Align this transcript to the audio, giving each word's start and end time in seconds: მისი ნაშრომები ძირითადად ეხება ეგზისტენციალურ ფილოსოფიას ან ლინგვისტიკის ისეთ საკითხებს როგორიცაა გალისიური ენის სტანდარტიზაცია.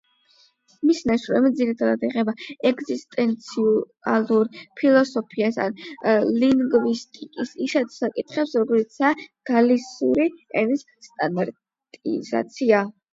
მისი 0.89 1.01
ნაშრომები 1.09 1.57
ძირითადად 1.57 2.05
ეხება 2.07 2.33
ეგზისტენციალურ 2.69 4.49
ფილოსოფიას 4.81 5.61
ან 5.67 5.77
ლინგვისტიკის 6.45 7.53
ისეთ 7.69 7.95
საკითხებს 7.99 8.57
როგორიცაა 8.63 9.29
გალისიური 9.53 10.27
ენის 10.65 10.87
სტანდარტიზაცია. 11.11 12.83